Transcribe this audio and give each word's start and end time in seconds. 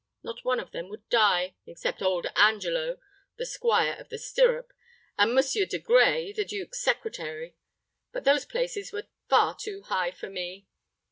Not 0.23 0.43
one 0.43 0.59
of 0.59 0.71
them 0.71 0.89
would 0.89 1.07
die, 1.09 1.53
except 1.67 2.01
old 2.01 2.25
Angelo, 2.35 2.97
the 3.37 3.45
squire 3.45 3.93
of 3.99 4.09
the 4.09 4.17
stirrup, 4.17 4.73
and 5.15 5.35
Monsieur 5.35 5.67
De 5.67 5.77
Gray, 5.77 6.33
the 6.33 6.43
duke's 6.43 6.79
secretary. 6.79 7.53
But 8.11 8.23
those 8.23 8.45
places 8.47 8.91
were 8.91 9.05
far 9.29 9.55
too 9.55 9.83
high 9.83 10.09
for 10.09 10.27
me." 10.31 10.65